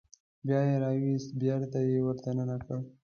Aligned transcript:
بیا 0.45 0.59
یې 0.67 0.75
راوویست 0.83 1.29
بېرته 1.41 1.77
یې 1.89 1.99
ور 2.05 2.17
دننه 2.23 2.57
کړ. 2.65 2.77